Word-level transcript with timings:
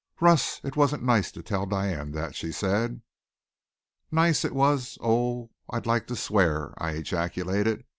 "Russ, 0.19 0.59
it 0.63 0.75
wasn't 0.75 1.03
nice 1.03 1.31
to 1.31 1.43
tell 1.43 1.67
Diane 1.67 2.11
that," 2.13 2.33
she 2.35 2.51
said. 2.51 3.03
"Nice! 4.09 4.43
It 4.43 4.55
was 4.55 4.97
oh, 4.99 5.51
I'd 5.69 5.85
like 5.85 6.07
to 6.07 6.15
swear!" 6.15 6.73
I 6.79 6.93
ejaculated. 6.93 7.85